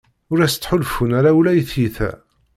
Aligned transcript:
Ur 0.31 0.39
as-ttḥulfun 0.45 1.11
ara 1.19 1.31
ula 1.37 1.51
i 1.59 1.61
tyita. 1.71 2.11